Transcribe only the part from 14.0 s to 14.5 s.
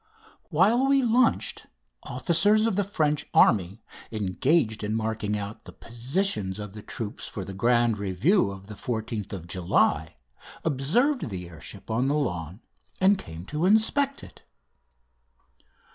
it.